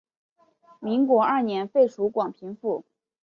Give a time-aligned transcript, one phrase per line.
[0.79, 2.83] 民国二年废除广平府。